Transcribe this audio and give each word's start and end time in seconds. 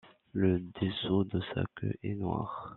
Le 0.33 0.59
dessous 0.81 1.25
de 1.25 1.39
sa 1.53 1.61
queue 1.75 1.93
est 2.01 2.15
noir. 2.15 2.67